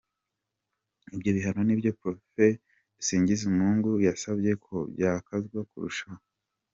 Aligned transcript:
Ibyo 1.15 1.29
bihano 1.37 1.61
nibyo 1.63 1.91
Prof 1.99 2.19
Dusingizemungu 2.97 3.91
yasabye 4.07 4.51
ko 4.65 4.75
byakazwa 4.93 5.59
kurushaho. 5.69 6.23